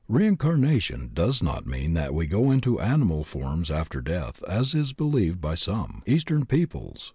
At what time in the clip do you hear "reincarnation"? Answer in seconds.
0.09-1.11